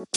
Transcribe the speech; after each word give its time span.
Halo, 0.00 0.16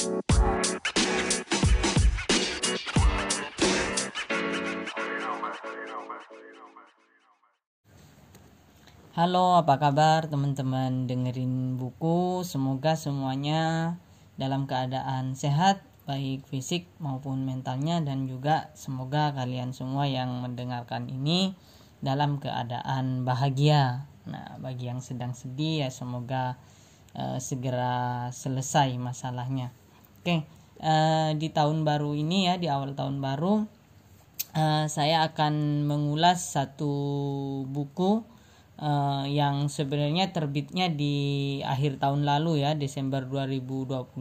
apa 9.60 9.76
kabar 9.84 10.32
teman-teman 10.32 11.04
dengerin 11.12 11.76
buku? 11.76 12.48
Semoga 12.48 12.96
semuanya 12.96 14.00
dalam 14.40 14.72
keadaan 14.72 15.36
sehat, 15.36 15.84
baik 16.08 16.48
fisik 16.48 16.88
maupun 17.04 17.44
mentalnya 17.44 18.00
dan 18.00 18.32
juga 18.32 18.72
semoga 18.80 19.36
kalian 19.36 19.76
semua 19.76 20.08
yang 20.08 20.40
mendengarkan 20.40 21.12
ini 21.12 21.60
dalam 22.00 22.40
keadaan 22.40 23.28
bahagia. 23.28 24.08
Nah, 24.32 24.56
bagi 24.64 24.88
yang 24.88 25.04
sedang 25.04 25.36
sedih 25.36 25.84
ya 25.84 25.90
semoga 25.92 26.56
uh, 27.18 27.38
segera 27.38 28.30
selesai 28.34 28.94
masalahnya. 28.98 29.74
Oke, 30.22 30.46
uh, 30.80 31.32
di 31.34 31.50
tahun 31.50 31.86
baru 31.86 32.14
ini 32.14 32.50
ya, 32.52 32.56
di 32.62 32.68
awal 32.70 32.94
tahun 32.94 33.20
baru 33.22 33.66
uh, 34.58 34.86
saya 34.88 35.26
akan 35.28 35.86
mengulas 35.86 36.54
satu 36.54 36.94
buku 37.68 38.24
uh, 38.80 39.26
yang 39.28 39.68
sebenarnya 39.68 40.32
terbitnya 40.32 40.90
di 40.90 41.60
akhir 41.66 42.00
tahun 42.00 42.24
lalu 42.24 42.64
ya 42.64 42.78
Desember 42.78 43.26
2021 43.26 44.14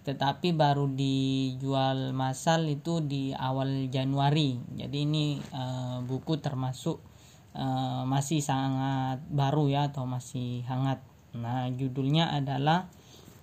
tetapi 0.00 0.56
baru 0.56 0.88
dijual 0.88 2.16
massal 2.16 2.64
itu 2.72 3.04
di 3.04 3.36
awal 3.36 3.92
Januari 3.92 4.56
jadi 4.72 5.04
ini 5.04 5.36
uh, 5.52 6.00
buku 6.08 6.40
termasuk 6.40 7.04
uh, 7.52 8.08
masih 8.08 8.40
sangat 8.40 9.20
baru 9.28 9.68
ya 9.68 9.92
atau 9.92 10.08
masih 10.08 10.64
hangat 10.64 11.04
nah 11.34 11.70
judulnya 11.70 12.34
adalah 12.34 12.90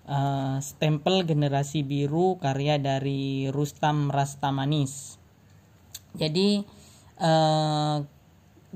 uh, 0.07 0.59
stempel 0.59 1.23
generasi 1.23 1.87
biru 1.87 2.39
karya 2.39 2.79
dari 2.79 3.47
Rustam 3.51 4.11
Rastamanis 4.11 5.15
jadi 6.17 6.65
uh, 7.21 8.03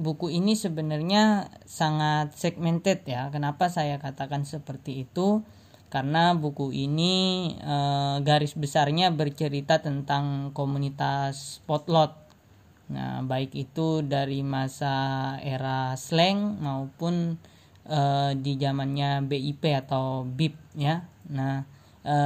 buku 0.02 0.31
ini 0.31 0.56
sebenarnya 0.56 1.52
sangat 1.68 2.36
segmented 2.36 3.03
ya. 3.03 3.28
Kenapa 3.30 3.68
saya 3.68 4.00
katakan 4.00 4.48
seperti 4.48 5.06
itu? 5.08 5.44
Karena 5.92 6.31
buku 6.31 6.72
ini 6.72 7.52
e, 7.59 7.78
garis 8.23 8.56
besarnya 8.56 9.12
bercerita 9.12 9.84
tentang 9.84 10.56
komunitas 10.56 11.59
potlot. 11.68 12.16
Nah, 12.92 13.23
baik 13.28 13.52
itu 13.56 14.00
dari 14.03 14.40
masa 14.40 15.36
era 15.44 15.96
slang 16.00 16.64
maupun 16.64 17.36
e, 17.86 18.00
di 18.40 18.58
zamannya 18.58 19.26
BIP 19.26 19.64
atau 19.74 20.26
BIP 20.26 20.78
ya. 20.78 21.06
Nah, 21.32 21.66
e, 22.02 22.18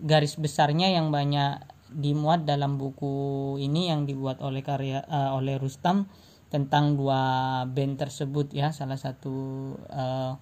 garis 0.00 0.34
besarnya 0.38 0.90
yang 0.90 1.14
banyak 1.14 1.74
dimuat 1.94 2.42
dalam 2.42 2.74
buku 2.74 3.54
ini 3.62 3.88
yang 3.88 4.02
dibuat 4.04 4.42
oleh 4.42 4.66
karya 4.66 5.06
uh, 5.06 5.38
oleh 5.38 5.56
Rustam 5.62 6.10
tentang 6.50 6.98
dua 6.98 7.62
band 7.70 7.98
tersebut 7.98 8.50
ya 8.50 8.74
salah 8.74 8.98
satu 8.98 9.34
uh, 9.78 10.34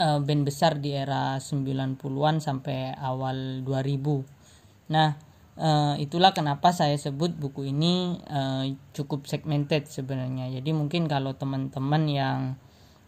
uh, 0.00 0.18
band 0.20 0.44
besar 0.44 0.76
di 0.80 0.92
era 0.92 1.40
90-an 1.40 2.40
sampai 2.44 2.92
awal 2.96 3.64
2000. 3.64 4.92
Nah, 4.92 5.16
uh, 5.56 5.94
itulah 5.96 6.36
kenapa 6.36 6.72
saya 6.76 6.96
sebut 6.96 7.32
buku 7.36 7.72
ini 7.72 8.20
uh, 8.28 8.68
cukup 8.92 9.24
segmented 9.24 9.88
sebenarnya. 9.88 10.60
Jadi 10.60 10.70
mungkin 10.76 11.08
kalau 11.08 11.36
teman-teman 11.36 12.02
yang 12.08 12.38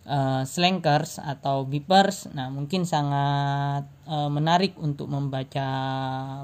uh, 0.06 0.42
slankers 0.46 1.18
atau 1.20 1.68
beepers, 1.68 2.30
nah 2.32 2.48
mungkin 2.48 2.86
sangat 2.88 3.84
uh, 4.06 4.30
menarik 4.32 4.78
untuk 4.78 5.10
membaca 5.10 5.68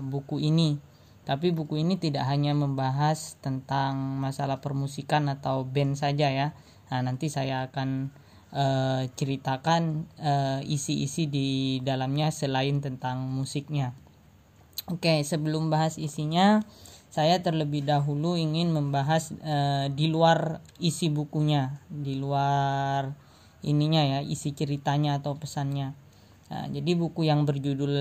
buku 0.05 0.43
ini 0.43 0.93
tapi 1.23 1.55
buku 1.55 1.79
ini 1.79 2.03
tidak 2.03 2.27
hanya 2.27 2.51
membahas 2.51 3.39
tentang 3.39 4.19
masalah 4.19 4.59
permusikan 4.59 5.31
atau 5.31 5.63
band 5.63 5.95
saja 5.95 6.27
ya. 6.27 6.49
Nah, 6.91 7.01
nanti 7.07 7.31
saya 7.31 7.71
akan 7.71 8.11
uh, 8.51 9.07
ceritakan 9.15 10.11
uh, 10.19 10.61
isi-isi 10.67 11.31
di 11.31 11.79
dalamnya 11.87 12.35
selain 12.35 12.83
tentang 12.83 13.23
musiknya. 13.31 13.95
Oke, 14.91 15.23
sebelum 15.23 15.71
bahas 15.71 15.95
isinya, 15.95 16.67
saya 17.07 17.39
terlebih 17.39 17.87
dahulu 17.87 18.35
ingin 18.35 18.75
membahas 18.75 19.31
uh, 19.47 19.87
di 19.95 20.11
luar 20.11 20.59
isi 20.83 21.07
bukunya, 21.07 21.79
di 21.87 22.19
luar 22.19 23.15
ininya 23.63 24.03
ya, 24.03 24.19
isi 24.23 24.55
ceritanya 24.55 25.19
atau 25.23 25.39
pesannya. 25.39 25.95
Nah, 26.53 26.69
jadi 26.69 26.93
buku 27.01 27.25
yang 27.25 27.49
berjudul 27.49 27.95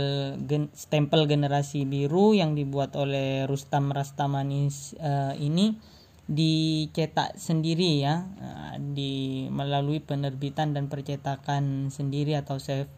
Gen 0.43 0.67
Stempel 0.75 1.23
Generasi 1.23 1.87
Biru 1.87 2.35
yang 2.35 2.51
dibuat 2.51 2.99
oleh 2.99 3.47
Rustam 3.47 3.95
Rastamanis 3.95 4.91
uh, 4.99 5.31
ini 5.39 5.79
dicetak 6.27 7.39
sendiri 7.39 8.03
ya 8.03 8.27
uh, 8.27 8.75
di 8.75 9.47
melalui 9.47 10.03
penerbitan 10.03 10.75
dan 10.75 10.91
percetakan 10.91 11.95
sendiri 11.95 12.35
atau 12.35 12.59
self 12.59 12.91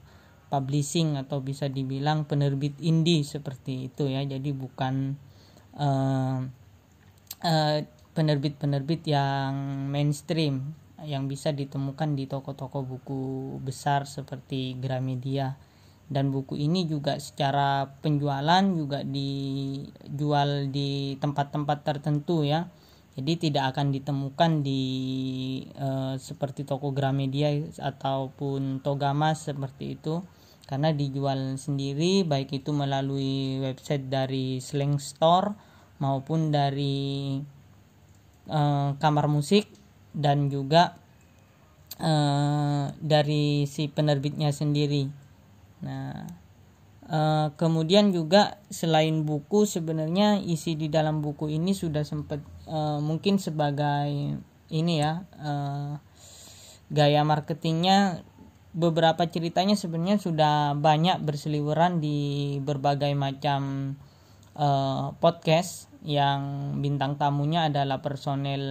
publishing 0.50 1.22
atau 1.22 1.42
bisa 1.42 1.70
dibilang 1.70 2.26
penerbit 2.26 2.74
indie 2.82 3.22
seperti 3.22 3.94
itu 3.94 4.10
ya. 4.10 4.26
Jadi 4.26 4.58
bukan 4.58 5.22
uh, 5.78 6.50
uh, 7.46 7.78
penerbit-penerbit 8.18 9.06
yang 9.06 9.54
mainstream 9.90 10.74
yang 11.06 11.28
bisa 11.28 11.52
ditemukan 11.52 12.16
di 12.16 12.26
toko-toko 12.26 12.84
buku 12.84 13.22
besar 13.62 14.08
seperti 14.08 14.76
Gramedia. 14.80 15.56
Dan 16.08 16.30
buku 16.30 16.60
ini 16.60 16.84
juga 16.86 17.18
secara 17.18 17.88
penjualan 18.04 18.64
juga 18.76 19.02
dijual 19.08 20.68
di 20.70 21.16
tempat-tempat 21.18 21.78
tertentu 21.82 22.44
ya. 22.44 22.68
Jadi 23.14 23.50
tidak 23.50 23.78
akan 23.78 23.94
ditemukan 23.94 24.52
di 24.66 24.84
e, 25.70 26.18
seperti 26.18 26.66
toko 26.66 26.92
Gramedia 26.92 27.54
ataupun 27.78 28.82
Togamas 28.82 29.46
seperti 29.48 29.98
itu. 29.98 30.26
Karena 30.66 30.90
dijual 30.90 31.60
sendiri 31.62 32.26
baik 32.26 32.64
itu 32.64 32.74
melalui 32.74 33.62
website 33.62 34.10
dari 34.10 34.58
Slang 34.58 34.98
Store 34.98 35.54
maupun 36.02 36.50
dari 36.50 37.38
e, 38.50 38.62
kamar 38.98 39.26
musik 39.30 39.83
dan 40.14 40.48
juga 40.48 40.98
uh, 42.00 42.94
dari 43.02 43.66
si 43.70 43.90
penerbitnya 43.90 44.54
sendiri. 44.54 45.10
Nah, 45.84 46.24
uh, 47.10 47.48
kemudian 47.60 48.16
juga 48.16 48.62
selain 48.72 49.26
buku 49.28 49.68
sebenarnya 49.68 50.40
isi 50.40 50.78
di 50.80 50.88
dalam 50.88 51.20
buku 51.20 51.52
ini 51.52 51.76
sudah 51.76 52.06
sempat 52.08 52.40
uh, 52.70 53.02
mungkin 53.04 53.42
sebagai 53.42 54.40
ini 54.74 54.94
ya 54.98 55.28
uh, 55.38 56.00
gaya 56.90 57.22
marketingnya 57.26 58.26
beberapa 58.74 59.30
ceritanya 59.30 59.78
sebenarnya 59.78 60.18
sudah 60.18 60.74
banyak 60.74 61.22
berseliweran 61.22 62.02
di 62.02 62.58
berbagai 62.58 63.14
macam 63.14 63.94
uh, 64.58 65.14
podcast 65.22 65.93
yang 66.04 66.76
bintang 66.84 67.16
tamunya 67.16 67.72
adalah 67.72 68.04
personel 68.04 68.64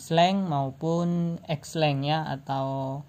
slang 0.00 0.48
maupun 0.48 1.36
ex 1.44 1.76
slang 1.76 2.08
ya 2.08 2.24
atau 2.24 3.00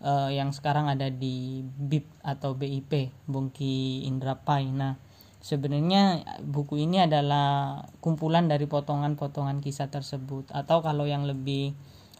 uh, 0.00 0.32
yang 0.32 0.56
sekarang 0.56 0.88
ada 0.88 1.12
di 1.12 1.60
BIP 1.62 2.08
atau 2.24 2.56
BIP 2.56 3.12
Bungki 3.28 4.08
Indrapai. 4.08 4.72
Nah, 4.72 4.96
sebenarnya 5.44 6.24
buku 6.40 6.80
ini 6.80 7.04
adalah 7.04 7.84
kumpulan 8.00 8.48
dari 8.48 8.64
potongan-potongan 8.64 9.60
kisah 9.60 9.92
tersebut 9.92 10.48
atau 10.50 10.80
kalau 10.80 11.04
yang 11.04 11.28
lebih 11.28 11.76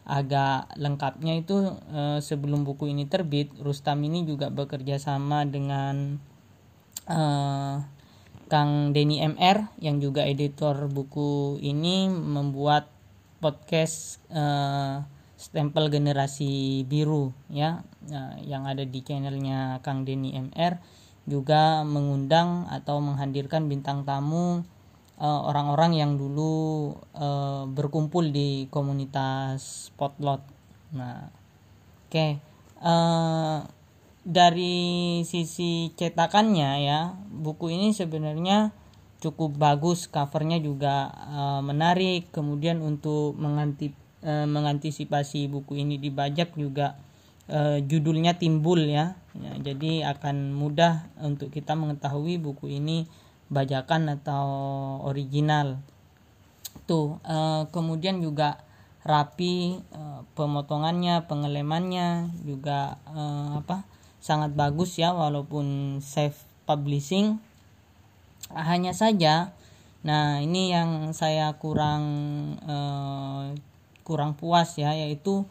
agak 0.08 0.72
lengkapnya 0.80 1.36
itu 1.36 1.76
uh, 1.92 2.20
sebelum 2.20 2.64
buku 2.64 2.88
ini 2.88 3.04
terbit 3.04 3.52
Rustam 3.60 4.00
ini 4.04 4.24
juga 4.24 4.48
bekerja 4.48 4.96
sama 4.96 5.44
dengan 5.44 6.16
uh, 7.08 7.84
Kang 8.48 8.96
Denny 8.96 9.20
MR 9.20 9.68
yang 9.78 10.00
juga 10.00 10.24
editor 10.24 10.88
buku 10.88 11.60
ini 11.60 12.08
membuat 12.08 12.88
podcast 13.38 14.18
uh, 14.32 15.04
stempel 15.38 15.86
generasi 15.92 16.82
biru 16.88 17.30
ya 17.46 17.86
uh, 18.10 18.34
yang 18.42 18.66
ada 18.66 18.82
di 18.82 19.04
channelnya 19.06 19.78
Kang 19.86 20.02
Denny 20.02 20.34
MR 20.34 20.80
juga 21.28 21.84
mengundang 21.84 22.66
atau 22.72 23.04
menghadirkan 23.04 23.68
bintang 23.68 24.08
tamu 24.08 24.64
eh, 25.20 25.40
orang-orang 25.44 25.92
uh, 25.92 25.98
yang 26.00 26.12
dulu 26.16 26.96
uh, 27.12 27.68
berkumpul 27.68 28.32
di 28.32 28.64
komunitas 28.72 29.92
potlot. 30.00 30.40
Nah, 30.96 31.28
oke. 31.28 32.08
Okay. 32.08 32.40
Uh, 32.80 33.60
dari 34.28 35.24
sisi 35.24 35.88
cetakannya 35.96 36.70
ya 36.84 37.16
buku 37.38 37.70
ini 37.72 37.94
sebenarnya 37.94 38.74
cukup 39.18 39.58
bagus 39.58 40.06
covernya 40.10 40.58
juga 40.62 41.10
uh, 41.30 41.62
menarik. 41.62 42.30
Kemudian 42.34 42.82
untuk 42.82 43.34
mengantip, 43.38 43.94
uh, 44.22 44.46
mengantisipasi 44.46 45.50
buku 45.50 45.78
ini 45.78 45.98
dibajak 45.98 46.54
juga 46.54 46.98
uh, 47.50 47.78
judulnya 47.82 48.38
timbul 48.38 48.82
ya. 48.82 49.18
Ya, 49.38 49.72
jadi 49.72 50.10
akan 50.18 50.54
mudah 50.54 51.06
untuk 51.22 51.54
kita 51.54 51.78
mengetahui 51.78 52.42
buku 52.42 52.74
ini 52.74 53.06
bajakan 53.50 54.18
atau 54.18 54.46
original. 55.06 55.78
Tuh 56.90 57.22
uh, 57.22 57.70
kemudian 57.70 58.18
juga 58.18 58.66
rapi 59.06 59.78
uh, 59.94 60.26
pemotongannya 60.34 61.24
pengelemannya 61.30 62.34
juga 62.44 62.98
uh, 63.08 63.62
apa 63.62 63.86
sangat 64.18 64.52
bagus 64.52 64.98
ya 64.98 65.14
walaupun 65.14 65.98
safe 66.02 66.47
publishing 66.68 67.40
hanya 68.52 68.92
saja 68.92 69.56
nah 70.04 70.44
ini 70.44 70.70
yang 70.70 71.16
saya 71.16 71.56
kurang 71.56 72.04
uh, 72.62 73.56
kurang 74.04 74.36
puas 74.36 74.76
ya 74.76 74.92
yaitu 74.92 75.48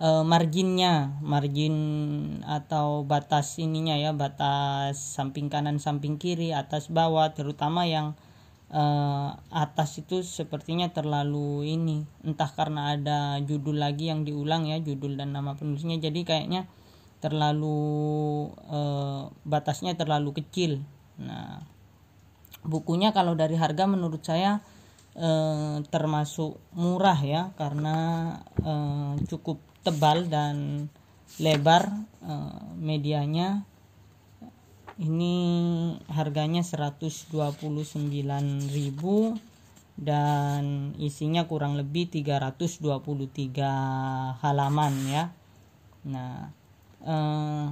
uh, 0.00 0.24
marginnya. 0.24 1.14
Margin 1.20 1.76
atau 2.48 3.04
batas 3.04 3.60
ininya 3.60 3.94
ya 3.94 4.10
batas 4.16 4.98
samping 4.98 5.52
kanan 5.52 5.78
samping 5.78 6.16
kiri 6.16 6.50
atas 6.56 6.88
bawah 6.88 7.30
terutama 7.36 7.84
yang 7.86 8.16
uh, 8.72 9.36
atas 9.52 10.00
itu 10.00 10.24
sepertinya 10.24 10.90
terlalu 10.90 11.68
ini. 11.68 12.08
Entah 12.24 12.50
karena 12.50 12.96
ada 12.96 13.38
judul 13.44 13.78
lagi 13.78 14.10
yang 14.10 14.24
diulang 14.24 14.66
ya 14.66 14.80
judul 14.80 15.14
dan 15.20 15.36
nama 15.36 15.54
penulisnya. 15.54 16.00
Jadi 16.00 16.26
kayaknya 16.26 16.66
terlalu 17.20 18.48
uh, 18.66 19.28
batasnya 19.44 19.94
terlalu 19.94 20.40
kecil. 20.40 20.80
Nah 21.20 21.60
bukunya 22.64 23.12
kalau 23.16 23.32
dari 23.32 23.56
harga 23.56 23.88
menurut 23.88 24.20
saya 24.20 24.60
eh, 25.16 25.80
termasuk 25.88 26.60
murah 26.76 27.20
ya 27.20 27.42
karena 27.56 27.96
eh, 28.60 29.12
cukup 29.28 29.60
tebal 29.80 30.28
dan 30.28 30.88
lebar 31.40 31.88
eh, 32.24 32.60
medianya. 32.76 33.64
Ini 35.00 35.36
harganya 36.12 36.60
129.000 36.60 37.72
dan 39.96 40.92
isinya 41.00 41.48
kurang 41.48 41.80
lebih 41.80 42.12
323 42.12 44.44
halaman 44.44 44.94
ya. 45.08 45.32
Nah 46.04 46.52
eh, 47.04 47.66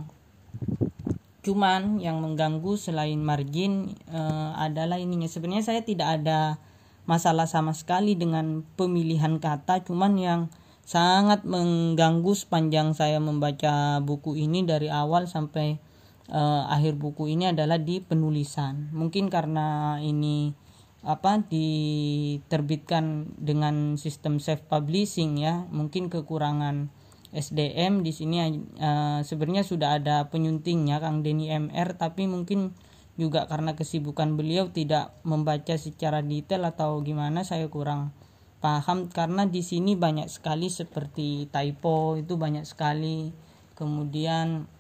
cuman 1.48 2.02
yang 2.02 2.20
mengganggu 2.20 2.76
selain 2.76 3.24
margin 3.24 3.96
uh, 4.12 4.52
adalah 4.60 5.00
ininya. 5.00 5.24
Sebenarnya 5.24 5.64
saya 5.64 5.80
tidak 5.80 6.20
ada 6.20 6.60
masalah 7.08 7.48
sama 7.48 7.72
sekali 7.72 8.12
dengan 8.20 8.68
pemilihan 8.76 9.40
kata 9.40 9.80
cuman 9.80 10.12
yang 10.20 10.40
sangat 10.84 11.48
mengganggu 11.48 12.36
sepanjang 12.36 12.92
saya 12.92 13.16
membaca 13.16 14.04
buku 14.04 14.36
ini 14.36 14.68
dari 14.68 14.92
awal 14.92 15.24
sampai 15.24 15.80
uh, 16.28 16.68
akhir 16.68 17.00
buku 17.00 17.32
ini 17.32 17.48
adalah 17.48 17.80
di 17.80 18.04
penulisan. 18.04 18.92
Mungkin 18.92 19.32
karena 19.32 19.96
ini 20.04 20.52
apa 21.00 21.40
diterbitkan 21.48 23.36
dengan 23.40 23.96
sistem 23.96 24.36
self 24.36 24.68
publishing 24.68 25.40
ya. 25.40 25.64
Mungkin 25.72 26.12
kekurangan 26.12 26.92
SDM 27.34 28.00
di 28.00 28.12
sini 28.14 28.40
uh, 28.80 29.20
sebenarnya 29.20 29.64
sudah 29.66 30.00
ada 30.00 30.32
penyuntingnya 30.32 30.96
Kang 31.02 31.20
Denny 31.20 31.52
MR 31.52 31.96
tapi 32.00 32.24
mungkin 32.24 32.72
juga 33.18 33.50
karena 33.50 33.74
kesibukan 33.74 34.38
beliau 34.38 34.70
tidak 34.70 35.10
membaca 35.26 35.74
secara 35.74 36.22
detail 36.22 36.62
atau 36.70 37.02
gimana 37.02 37.42
saya 37.42 37.66
kurang 37.66 38.14
paham. 38.62 39.10
Karena 39.10 39.46
di 39.50 39.66
sini 39.66 39.98
banyak 39.98 40.30
sekali 40.30 40.70
seperti 40.70 41.50
typo 41.50 42.14
itu 42.14 42.38
banyak 42.38 42.62
sekali. 42.62 43.34
Kemudian 43.74 44.70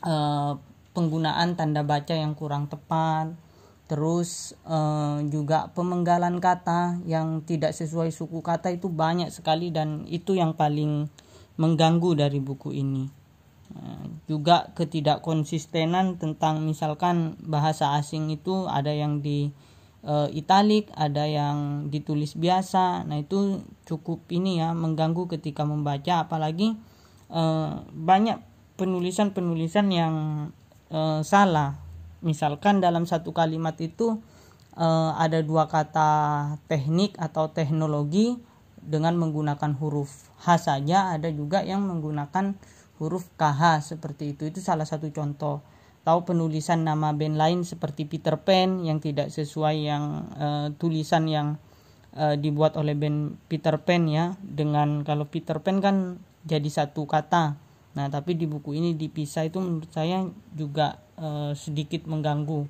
uh, 0.00 0.56
penggunaan 0.96 1.60
tanda 1.60 1.84
baca 1.84 2.16
yang 2.16 2.32
kurang 2.32 2.72
tepat. 2.72 3.36
Terus 3.92 4.54
uh, 4.64 5.20
juga 5.28 5.68
pemenggalan 5.76 6.40
kata 6.40 7.02
yang 7.04 7.42
tidak 7.42 7.74
sesuai 7.74 8.14
suku 8.14 8.40
kata 8.40 8.70
itu 8.70 8.86
banyak 8.86 9.28
sekali 9.34 9.68
dan 9.68 10.06
itu 10.06 10.38
yang 10.38 10.54
paling 10.54 11.10
mengganggu 11.60 12.16
dari 12.16 12.40
buku 12.40 12.72
ini. 12.72 13.04
Nah, 13.70 14.02
juga 14.26 14.72
ketidakkonsistenan 14.74 16.16
tentang 16.16 16.64
misalkan 16.64 17.38
bahasa 17.44 17.94
asing 18.00 18.32
itu 18.32 18.66
ada 18.66 18.90
yang 18.90 19.20
di 19.20 19.52
e, 20.02 20.14
italik, 20.34 20.90
ada 20.96 21.28
yang 21.28 21.86
ditulis 21.92 22.34
biasa. 22.34 23.04
Nah, 23.04 23.20
itu 23.20 23.62
cukup 23.84 24.24
ini 24.32 24.58
ya 24.58 24.72
mengganggu 24.72 25.28
ketika 25.36 25.62
membaca 25.68 26.26
apalagi 26.26 26.74
e, 27.30 27.42
banyak 27.94 28.40
penulisan-penulisan 28.74 29.86
yang 29.92 30.14
e, 30.88 31.22
salah. 31.22 31.78
Misalkan 32.24 32.82
dalam 32.82 33.06
satu 33.06 33.30
kalimat 33.30 33.78
itu 33.78 34.18
e, 34.74 34.86
ada 35.14 35.44
dua 35.46 35.70
kata 35.70 36.10
teknik 36.66 37.14
atau 37.22 37.52
teknologi 37.54 38.49
dengan 38.80 39.16
menggunakan 39.20 39.76
huruf 39.76 40.32
H 40.40 40.68
saja 40.68 41.12
ada 41.12 41.28
juga 41.28 41.60
yang 41.60 41.84
menggunakan 41.84 42.56
huruf 43.00 43.32
KH 43.40 43.96
seperti 43.96 44.36
itu. 44.36 44.48
Itu 44.52 44.60
salah 44.60 44.84
satu 44.84 45.08
contoh. 45.08 45.64
Tahu 46.04 46.24
penulisan 46.24 46.84
nama 46.84 47.12
band 47.12 47.36
lain 47.36 47.60
seperti 47.64 48.08
Peter 48.08 48.36
Pan 48.40 48.84
yang 48.84 49.00
tidak 49.00 49.32
sesuai 49.32 49.76
yang 49.84 50.04
uh, 50.36 50.68
tulisan 50.76 51.28
yang 51.28 51.60
uh, 52.16 52.36
dibuat 52.36 52.76
oleh 52.76 52.96
band 52.96 53.40
Peter 53.48 53.76
Pan 53.80 54.08
ya. 54.08 54.36
Dengan 54.40 55.04
kalau 55.04 55.28
Peter 55.28 55.60
Pan 55.60 55.80
kan 55.80 56.20
jadi 56.44 56.68
satu 56.68 57.04
kata. 57.08 57.56
Nah 57.96 58.06
tapi 58.08 58.36
di 58.36 58.48
buku 58.48 58.76
ini 58.76 58.96
dipisah 58.96 59.48
itu 59.48 59.60
menurut 59.60 59.92
saya 59.92 60.24
juga 60.56 61.00
uh, 61.20 61.52
sedikit 61.56 62.08
mengganggu. 62.08 62.68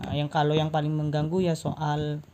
Nah, 0.00 0.16
yang 0.16 0.32
kalau 0.32 0.56
yang 0.56 0.72
paling 0.72 0.96
mengganggu 0.96 1.44
ya 1.44 1.52
soal 1.52 2.24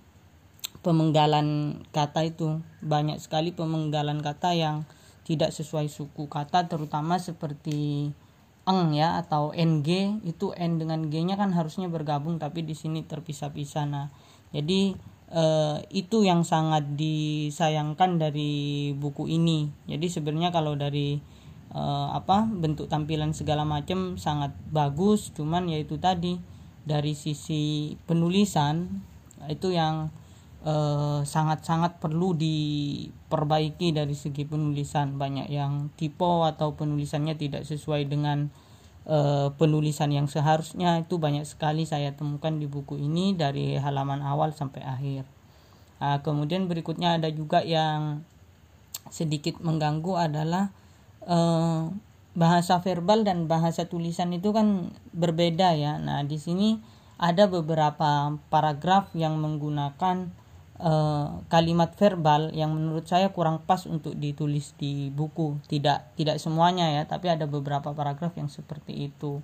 pemenggalan 0.86 1.82
kata 1.90 2.30
itu. 2.30 2.62
Banyak 2.78 3.18
sekali 3.18 3.50
pemenggalan 3.50 4.22
kata 4.22 4.54
yang 4.54 4.86
tidak 5.26 5.50
sesuai 5.50 5.90
suku 5.90 6.30
kata 6.30 6.70
terutama 6.70 7.18
seperti 7.18 8.14
eng 8.62 8.94
ya 8.94 9.18
atau 9.18 9.50
ng. 9.50 10.22
Itu 10.22 10.54
n 10.54 10.78
dengan 10.78 11.10
g-nya 11.10 11.34
kan 11.34 11.50
harusnya 11.50 11.90
bergabung 11.90 12.38
tapi 12.38 12.62
di 12.62 12.78
sini 12.78 13.02
terpisah-pisah. 13.02 13.84
Nah 13.90 14.06
jadi 14.54 14.94
eh, 15.34 15.76
itu 15.90 16.22
yang 16.22 16.46
sangat 16.46 16.94
disayangkan 16.94 18.22
dari 18.22 18.94
buku 18.94 19.26
ini. 19.26 19.66
Jadi 19.90 20.06
sebenarnya 20.06 20.54
kalau 20.54 20.78
dari 20.78 21.18
eh, 21.74 22.08
apa 22.14 22.46
bentuk 22.46 22.86
tampilan 22.86 23.34
segala 23.34 23.66
macam 23.66 24.14
sangat 24.14 24.54
bagus. 24.70 25.34
Cuman 25.34 25.66
yaitu 25.66 25.98
tadi 25.98 26.38
dari 26.86 27.18
sisi 27.18 27.98
penulisan 28.06 29.02
itu 29.50 29.74
yang 29.74 30.14
Eh, 30.66 31.20
sangat-sangat 31.22 32.02
perlu 32.02 32.34
diperbaiki 32.34 33.94
dari 33.94 34.18
segi 34.18 34.42
penulisan. 34.42 35.14
Banyak 35.14 35.46
yang 35.46 35.94
tipe 35.94 36.26
atau 36.26 36.74
penulisannya 36.74 37.38
tidak 37.38 37.62
sesuai 37.62 38.10
dengan 38.10 38.50
uh, 39.06 39.54
penulisan 39.54 40.10
yang 40.10 40.26
seharusnya. 40.26 41.06
Itu 41.06 41.22
banyak 41.22 41.46
sekali 41.46 41.86
saya 41.86 42.18
temukan 42.18 42.58
di 42.58 42.66
buku 42.66 42.98
ini 42.98 43.38
dari 43.38 43.78
halaman 43.78 44.26
awal 44.26 44.50
sampai 44.58 44.82
akhir. 44.82 45.22
Nah, 46.02 46.18
kemudian 46.26 46.66
berikutnya 46.66 47.22
ada 47.22 47.30
juga 47.30 47.62
yang 47.62 48.26
sedikit 49.06 49.62
mengganggu 49.62 50.18
adalah 50.18 50.74
uh, 51.30 51.94
bahasa 52.34 52.82
verbal 52.82 53.22
dan 53.22 53.46
bahasa 53.46 53.86
tulisan 53.86 54.34
itu 54.34 54.50
kan 54.50 54.90
berbeda 55.14 55.78
ya. 55.78 56.02
Nah 56.02 56.26
di 56.26 56.42
sini 56.42 56.82
ada 57.22 57.46
beberapa 57.46 58.34
paragraf 58.50 59.14
yang 59.14 59.38
menggunakan 59.38 60.45
uh, 60.80 61.42
kalimat 61.48 61.92
verbal 61.96 62.52
yang 62.52 62.72
menurut 62.72 63.08
saya 63.08 63.32
kurang 63.32 63.64
pas 63.64 63.84
untuk 63.88 64.16
ditulis 64.16 64.76
di 64.76 65.08
buku. 65.12 65.60
Tidak 65.68 66.16
tidak 66.16 66.36
semuanya 66.42 66.92
ya 66.92 67.02
tapi 67.08 67.32
ada 67.32 67.44
beberapa 67.48 67.92
paragraf 67.92 68.36
yang 68.36 68.48
seperti 68.48 69.12
itu. 69.12 69.40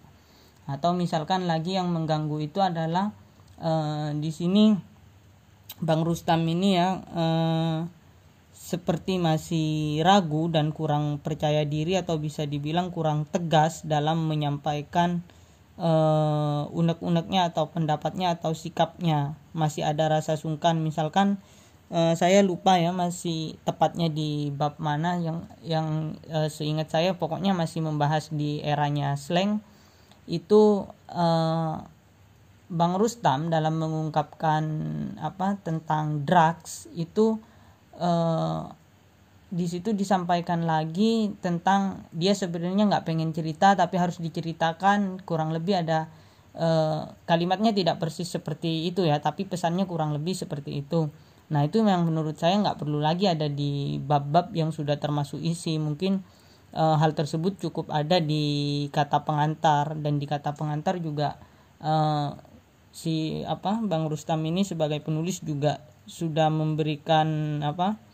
Atau 0.69 0.95
misalkan 0.95 1.51
lagi 1.51 1.75
yang 1.75 1.91
mengganggu 1.91 2.39
itu 2.41 2.63
adalah 2.63 3.11
uh, 3.59 4.15
di 4.15 4.31
sini 4.31 4.73
Bang 5.83 6.07
Rustam 6.07 6.47
ini 6.47 6.79
ya 6.79 7.03
uh, 7.03 7.79
seperti 8.53 9.19
masih 9.19 10.01
ragu 10.07 10.47
dan 10.47 10.71
kurang 10.71 11.19
percaya 11.19 11.67
diri 11.67 11.99
atau 11.99 12.17
bisa 12.23 12.47
dibilang 12.47 12.95
kurang 12.95 13.27
tegas 13.27 13.83
dalam 13.83 14.31
menyampaikan 14.31 15.27
uh, 15.79 16.69
unek-uneknya 16.73 17.53
atau 17.53 17.71
pendapatnya 17.71 18.37
atau 18.37 18.53
sikapnya. 18.53 19.37
Masih 19.57 19.87
ada 19.87 20.09
rasa 20.09 20.37
sungkan. 20.37 20.81
Misalkan 20.81 21.41
uh, 21.93 22.13
saya 22.17 22.45
lupa 22.45 22.77
ya 22.77 22.91
masih 22.91 23.57
tepatnya 23.63 24.09
di 24.13 24.53
bab 24.53 24.77
mana 24.83 25.21
yang 25.21 25.47
yang 25.65 26.19
uh, 26.33 26.49
seingat 26.49 26.93
saya 26.93 27.15
pokoknya 27.17 27.57
masih 27.57 27.85
membahas 27.85 28.29
di 28.33 28.61
eranya 28.65 29.15
slang. 29.17 29.61
Itu 30.29 30.91
uh, 31.13 31.77
Bang 32.73 32.97
Rustam 32.97 33.53
dalam 33.53 33.77
mengungkapkan 33.77 34.65
apa 35.21 35.61
tentang 35.61 36.25
drugs 36.25 36.89
itu 36.97 37.37
uh, 38.01 38.73
di 39.53 39.69
situ 39.69 39.93
disampaikan 39.93 40.65
lagi 40.65 41.37
tentang 41.45 42.09
dia 42.09 42.33
sebenarnya 42.33 42.89
nggak 42.89 43.05
pengen 43.05 43.37
cerita 43.37 43.77
tapi 43.77 44.01
harus 44.01 44.17
diceritakan. 44.17 45.21
Kurang 45.29 45.53
lebih 45.53 45.85
ada 45.85 46.09
uh, 46.57 47.13
kalimatnya 47.29 47.77
tidak 47.77 48.01
persis 48.01 48.33
seperti 48.33 48.89
itu 48.89 49.05
ya 49.05 49.21
tapi 49.21 49.45
pesannya 49.45 49.85
kurang 49.85 50.17
lebih 50.17 50.33
seperti 50.33 50.81
itu. 50.81 51.13
Nah 51.53 51.69
itu 51.69 51.85
yang 51.85 52.09
menurut 52.09 52.41
saya 52.41 52.57
nggak 52.65 52.81
perlu 52.81 52.97
lagi 52.97 53.29
ada 53.29 53.45
di 53.45 54.01
bab-bab 54.01 54.57
yang 54.57 54.73
sudah 54.73 54.97
termasuk 54.97 55.45
isi. 55.45 55.77
Mungkin 55.77 56.25
uh, 56.73 56.97
hal 56.97 57.13
tersebut 57.13 57.61
cukup 57.61 57.93
ada 57.93 58.25
di 58.25 58.89
kata 58.89 59.21
pengantar 59.29 60.01
dan 60.01 60.17
di 60.17 60.25
kata 60.25 60.57
pengantar 60.57 60.97
juga 60.97 61.37
uh, 61.85 62.41
si 62.89 63.45
apa 63.45 63.85
Bang 63.85 64.09
Rustam 64.09 64.41
ini 64.49 64.65
sebagai 64.65 65.05
penulis 65.05 65.45
juga 65.45 65.85
sudah 66.09 66.49
memberikan 66.49 67.61
apa 67.61 68.12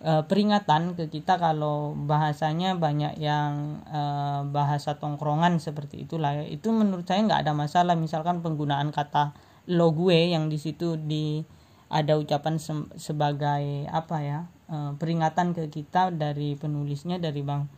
e, 0.00 0.12
peringatan 0.24 0.96
ke 0.96 1.12
kita 1.12 1.36
kalau 1.36 1.92
bahasanya 1.94 2.74
banyak 2.76 3.20
yang 3.20 3.84
e, 3.86 4.02
bahasa 4.48 4.96
tongkrongan 4.96 5.60
seperti 5.60 6.08
itulah. 6.08 6.40
Itu 6.44 6.72
menurut 6.72 7.04
saya 7.04 7.24
nggak 7.24 7.46
ada 7.46 7.52
masalah. 7.52 7.94
Misalkan 7.94 8.40
penggunaan 8.40 8.90
kata 8.90 9.36
lo 9.70 9.92
gue 9.92 10.32
yang 10.32 10.48
di 10.48 10.58
situ 10.58 10.96
di 10.96 11.44
ada 11.90 12.16
ucapan 12.16 12.56
se 12.56 12.72
sebagai 12.96 13.86
apa 13.92 14.16
ya 14.24 14.40
e, 14.66 14.96
peringatan 14.96 15.52
ke 15.52 15.68
kita 15.68 16.10
dari 16.10 16.56
penulisnya 16.56 17.20
dari 17.20 17.44
bang 17.44 17.68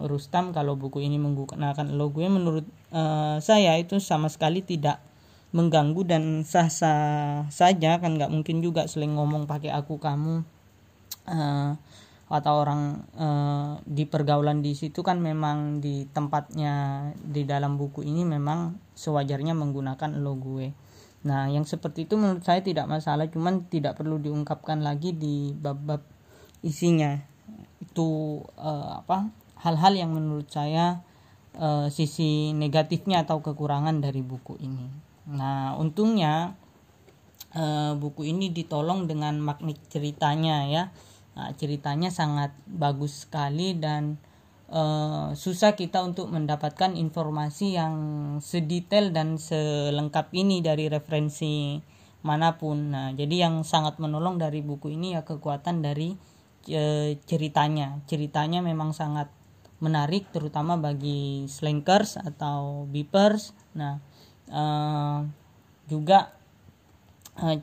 Rustam 0.00 0.56
kalau 0.56 0.80
buku 0.80 1.04
ini 1.04 1.20
menggunakan 1.20 1.92
lo 1.92 2.08
gue 2.12 2.26
menurut 2.28 2.66
e, 2.92 3.02
saya 3.40 3.76
itu 3.80 3.96
sama 3.98 4.28
sekali 4.28 4.60
tidak 4.60 5.00
mengganggu 5.50 6.06
dan 6.06 6.22
sah-sah 6.46 7.50
saja. 7.50 7.98
Kan 7.98 8.20
nggak 8.20 8.30
mungkin 8.30 8.62
juga 8.62 8.86
seling 8.86 9.18
ngomong 9.18 9.50
pakai 9.50 9.74
aku 9.74 9.98
kamu 9.98 10.59
uh, 11.28 11.76
atau 12.30 12.54
orang 12.62 13.02
uh, 13.18 13.82
di 13.82 14.06
pergaulan 14.06 14.62
di 14.62 14.78
situ 14.78 15.02
kan 15.02 15.18
memang 15.18 15.82
di 15.82 16.06
tempatnya 16.14 17.10
di 17.18 17.42
dalam 17.42 17.74
buku 17.74 18.06
ini 18.06 18.22
memang 18.22 18.78
sewajarnya 18.94 19.50
menggunakan 19.58 20.14
lo 20.22 20.38
gue. 20.38 20.70
Nah, 21.26 21.50
yang 21.50 21.66
seperti 21.66 22.08
itu 22.08 22.16
menurut 22.16 22.46
saya 22.46 22.64
tidak 22.64 22.88
masalah, 22.88 23.28
cuman 23.28 23.68
tidak 23.68 23.98
perlu 23.98 24.16
diungkapkan 24.16 24.80
lagi 24.80 25.12
di 25.12 25.52
bab-bab 25.52 26.00
isinya. 26.64 27.18
Itu 27.82 28.40
uh, 28.56 29.04
apa? 29.04 29.28
Hal-hal 29.60 29.98
yang 29.98 30.16
menurut 30.16 30.48
saya 30.48 31.04
uh, 31.58 31.92
sisi 31.92 32.56
negatifnya 32.56 33.28
atau 33.28 33.44
kekurangan 33.44 34.00
dari 34.00 34.24
buku 34.24 34.56
ini. 34.62 34.86
Nah, 35.28 35.76
untungnya 35.76 36.56
uh, 37.58 37.92
buku 37.98 38.30
ini 38.30 38.48
ditolong 38.54 39.04
dengan 39.10 39.36
magnet 39.42 39.76
ceritanya 39.90 40.64
ya 40.70 40.84
Nah, 41.40 41.56
ceritanya 41.56 42.12
sangat 42.12 42.52
bagus 42.68 43.24
sekali 43.24 43.72
dan 43.72 44.20
uh, 44.68 45.32
susah 45.32 45.72
kita 45.72 46.04
untuk 46.04 46.28
mendapatkan 46.28 46.92
informasi 46.92 47.80
yang 47.80 47.96
sedetail 48.44 49.08
dan 49.08 49.40
selengkap 49.40 50.28
ini 50.36 50.60
dari 50.60 50.92
referensi 50.92 51.80
mana 52.20 52.60
pun. 52.60 52.92
Nah, 52.92 53.16
jadi 53.16 53.48
yang 53.48 53.64
sangat 53.64 53.96
menolong 53.96 54.36
dari 54.36 54.60
buku 54.60 54.92
ini 54.92 55.16
ya 55.16 55.24
kekuatan 55.24 55.80
dari 55.80 56.12
uh, 56.76 57.08
ceritanya. 57.24 58.04
Ceritanya 58.04 58.60
memang 58.60 58.92
sangat 58.92 59.32
menarik 59.80 60.28
terutama 60.36 60.76
bagi 60.76 61.48
slankers 61.48 62.20
atau 62.20 62.84
beepers. 62.84 63.56
Nah, 63.80 63.96
uh, 64.52 65.24
juga 65.88 66.36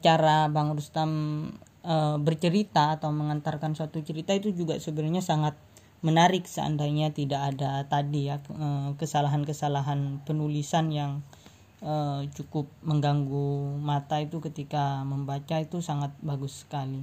cara 0.01 0.49
Bang 0.49 0.73
Rustam 0.73 1.11
e, 1.83 1.95
bercerita 2.21 2.97
atau 2.97 3.09
mengantarkan 3.13 3.73
suatu 3.73 4.01
cerita 4.05 4.33
itu 4.33 4.53
juga 4.53 4.77
sebenarnya 4.77 5.21
sangat 5.21 5.57
menarik 6.05 6.45
seandainya 6.45 7.09
tidak 7.09 7.57
ada 7.57 7.81
tadi 7.89 8.29
ya 8.29 8.37
kesalahan-kesalahan 9.01 10.21
penulisan 10.23 10.93
yang 10.93 11.25
e, 11.81 12.25
cukup 12.37 12.69
mengganggu 12.85 13.77
mata 13.81 14.21
itu 14.21 14.37
ketika 14.39 15.01
membaca 15.03 15.57
itu 15.57 15.81
sangat 15.81 16.13
bagus 16.21 16.65
sekali. 16.65 17.01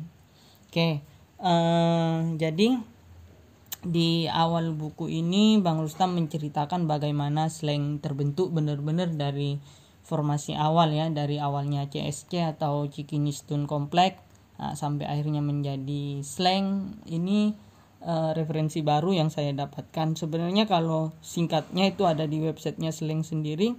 Oke, 0.71 1.07
jadi 2.35 2.69
di 3.85 4.25
awal 4.33 4.73
buku 4.73 5.13
ini 5.13 5.61
Bang 5.61 5.85
Rustam 5.85 6.17
menceritakan 6.17 6.89
bagaimana 6.89 7.53
slang 7.53 8.01
terbentuk 8.01 8.49
benar-benar 8.49 9.13
dari 9.13 9.61
formasi 10.05 10.57
awal 10.57 10.93
ya 10.93 11.09
dari 11.13 11.37
awalnya 11.37 11.89
CSC 11.89 12.57
atau 12.57 12.89
Cikinistun 12.89 13.69
Komplek 13.69 14.17
nah, 14.61 14.75
sampai 14.75 15.07
akhirnya 15.09 15.41
menjadi 15.41 16.21
slang. 16.25 16.99
Ini 17.07 17.55
uh, 18.05 18.31
referensi 18.37 18.81
baru 18.81 19.15
yang 19.15 19.29
saya 19.31 19.51
dapatkan. 19.55 20.19
Sebenarnya 20.19 20.67
kalau 20.67 21.15
singkatnya 21.23 21.91
itu 21.91 22.05
ada 22.05 22.27
di 22.27 22.43
websitenya 22.43 22.91
slang 22.91 23.23
sendiri 23.23 23.75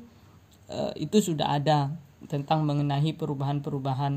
uh, 0.69 0.91
itu 0.97 1.21
sudah 1.21 1.57
ada 1.57 1.93
tentang 2.25 2.65
mengenai 2.65 3.13
perubahan-perubahan 3.13 4.13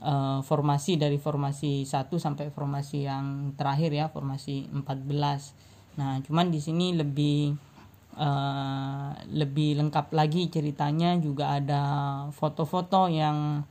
uh, 0.00 0.40
formasi 0.40 0.96
dari 0.96 1.20
formasi 1.20 1.84
1 1.84 2.08
sampai 2.16 2.48
formasi 2.48 3.04
yang 3.04 3.52
terakhir 3.52 3.92
ya 3.92 4.08
formasi 4.08 4.72
14 4.72 6.00
nah 6.00 6.16
cuman 6.24 6.48
di 6.48 6.58
sini 6.58 6.96
lebih 6.96 7.52
uh, 8.18 9.10
lebih 9.30 9.78
lengkap 9.78 10.14
lagi 10.14 10.48
ceritanya. 10.50 11.18
Juga 11.18 11.58
ada 11.58 11.82
foto-foto 12.30 13.10
yang 13.10 13.62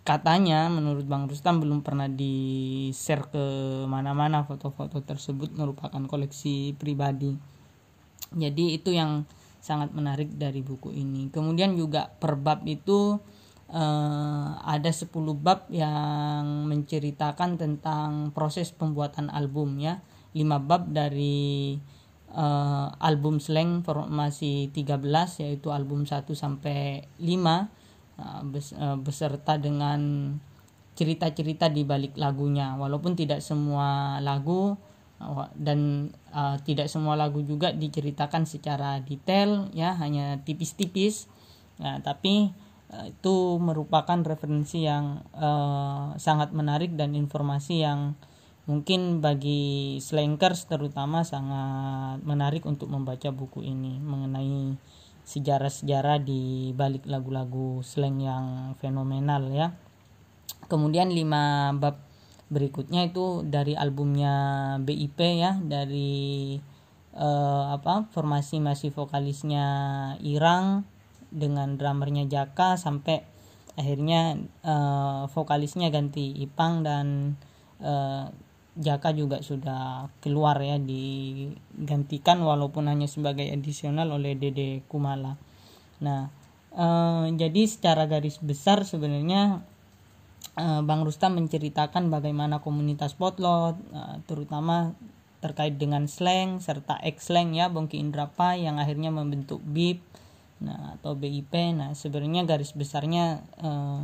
katanya 0.00 0.66
menurut 0.72 1.04
Bang 1.04 1.28
Rustam 1.28 1.60
belum 1.60 1.84
pernah 1.84 2.08
di 2.08 2.88
share 2.96 3.28
ke 3.28 3.44
mana-mana 3.84 4.42
foto-foto 4.48 5.04
tersebut 5.04 5.52
merupakan 5.54 6.00
koleksi 6.08 6.74
pribadi. 6.76 7.36
Jadi 8.32 8.78
itu 8.78 8.94
yang 8.94 9.26
sangat 9.60 9.92
menarik 9.92 10.32
dari 10.40 10.64
buku 10.64 10.90
ini. 10.94 11.28
Kemudian 11.28 11.76
juga 11.76 12.08
per 12.08 12.40
bab 12.40 12.64
itu 12.64 13.20
uh, 13.68 14.48
ada 14.64 14.90
10 14.90 15.12
bab 15.36 15.68
yang 15.68 16.64
menceritakan 16.64 17.60
tentang 17.60 18.32
proses 18.32 18.72
pembuatan 18.72 19.28
album 19.28 19.76
ya. 19.78 20.00
5 20.32 20.46
bab 20.64 20.88
dari 20.88 21.76
uh, 22.32 22.88
album 23.02 23.42
slang 23.42 23.82
formasi 23.84 24.72
13 24.72 25.44
yaitu 25.44 25.68
album 25.74 26.08
1 26.08 26.24
sampai 26.32 27.04
5 27.20 27.20
Uh, 27.20 27.28
uh, 27.28 27.79
beserta 29.00 29.56
dengan 29.56 30.00
cerita-cerita 31.00 31.72
di 31.72 31.80
balik 31.88 32.20
lagunya. 32.20 32.76
Walaupun 32.76 33.16
tidak 33.16 33.40
semua 33.40 34.20
lagu 34.20 34.76
uh, 35.16 35.48
dan 35.56 36.12
uh, 36.36 36.60
tidak 36.60 36.92
semua 36.92 37.16
lagu 37.16 37.40
juga 37.40 37.72
diceritakan 37.72 38.44
secara 38.44 39.00
detail 39.00 39.72
ya 39.72 39.96
hanya 39.96 40.44
tipis-tipis. 40.44 41.24
Ya 41.80 42.04
tapi 42.04 42.52
uh, 42.92 43.06
itu 43.08 43.56
merupakan 43.56 44.20
referensi 44.20 44.84
yang 44.84 45.24
uh, 45.32 46.12
sangat 46.20 46.52
menarik 46.52 46.92
dan 47.00 47.16
informasi 47.16 47.80
yang 47.80 48.12
mungkin 48.68 49.24
bagi 49.24 49.98
slankers 50.04 50.68
terutama 50.68 51.24
sangat 51.24 52.22
menarik 52.22 52.62
untuk 52.68 52.92
membaca 52.92 53.32
buku 53.32 53.66
ini 53.66 53.98
mengenai 53.98 54.76
sejarah-sejarah 55.30 56.18
di 56.26 56.74
balik 56.74 57.06
lagu-lagu 57.06 57.86
slang 57.86 58.18
yang 58.18 58.74
fenomenal 58.82 59.46
ya. 59.54 59.78
Kemudian 60.66 61.14
lima 61.14 61.70
bab 61.78 62.02
berikutnya 62.50 63.06
itu 63.06 63.46
dari 63.46 63.78
albumnya 63.78 64.34
BIP 64.82 65.38
ya, 65.38 65.54
dari 65.62 66.58
uh, 67.14 67.64
apa 67.70 68.10
formasi 68.10 68.58
masih 68.58 68.90
vokalisnya 68.90 69.66
Irang 70.18 70.82
dengan 71.30 71.78
drummernya 71.78 72.26
Jaka 72.26 72.74
sampai 72.74 73.22
akhirnya 73.78 74.34
uh, 74.66 75.30
vokalisnya 75.30 75.94
ganti 75.94 76.34
Ipang 76.42 76.82
dan 76.82 77.38
uh, 77.78 78.34
Jaka 78.78 79.10
juga 79.10 79.42
sudah 79.42 80.06
keluar 80.22 80.54
ya 80.62 80.78
digantikan 80.78 82.38
walaupun 82.38 82.86
hanya 82.86 83.10
sebagai 83.10 83.50
adisional 83.50 84.14
oleh 84.14 84.38
Dede 84.38 84.86
Kumala. 84.86 85.34
Nah, 85.98 86.30
eh, 86.74 87.24
jadi 87.34 87.62
secara 87.66 88.06
garis 88.06 88.38
besar 88.38 88.86
sebenarnya 88.86 89.66
eh, 90.54 90.80
Bang 90.86 91.02
Rustam 91.02 91.34
menceritakan 91.42 92.14
bagaimana 92.14 92.62
komunitas 92.62 93.18
potlot 93.18 93.74
eh, 93.90 94.16
terutama 94.30 94.94
terkait 95.40 95.80
dengan 95.80 96.04
slang 96.04 96.60
serta 96.60 97.00
X 97.00 97.32
slang 97.32 97.56
ya 97.56 97.72
Bongki 97.72 97.96
Indrapa 97.96 98.60
yang 98.60 98.76
akhirnya 98.76 99.08
membentuk 99.10 99.58
BIP 99.64 99.98
nah 100.60 100.94
atau 101.00 101.16
BIP. 101.16 101.50
Nah, 101.74 101.96
sebenarnya 101.96 102.46
garis 102.46 102.76
besarnya 102.76 103.42
eh, 103.58 104.00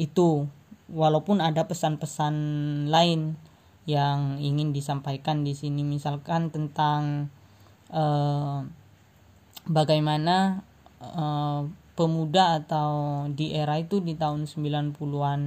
itu 0.00 0.48
walaupun 0.90 1.38
ada 1.38 1.68
pesan-pesan 1.68 2.34
lain 2.90 3.38
yang 3.88 4.40
ingin 4.40 4.72
disampaikan 4.72 5.44
di 5.44 5.56
sini. 5.56 5.84
Misalkan 5.84 6.52
tentang 6.52 7.32
uh, 7.92 8.64
bagaimana 9.68 10.64
uh, 11.00 11.68
pemuda 11.94 12.64
atau 12.64 13.26
di 13.28 13.52
era 13.52 13.76
itu 13.76 14.00
di 14.00 14.16
tahun 14.16 14.48
90-an 14.48 15.40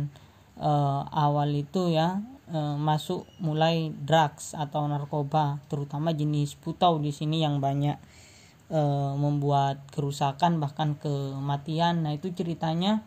uh, 0.62 0.70
eh, 0.70 1.02
awal 1.10 1.50
itu 1.58 1.90
ya 1.90 2.22
uh, 2.54 2.78
masuk 2.78 3.26
mulai 3.42 3.90
drugs 3.90 4.54
atau 4.54 4.86
narkoba 4.86 5.58
terutama 5.66 6.14
jenis 6.14 6.54
putau 6.54 7.02
di 7.02 7.10
sini 7.10 7.42
yang 7.42 7.58
banyak 7.58 7.98
uh, 8.70 9.18
membuat 9.18 9.82
kerusakan 9.90 10.62
bahkan 10.62 10.94
kematian. 11.02 12.06
Nah 12.06 12.14
itu 12.14 12.30
ceritanya 12.30 13.02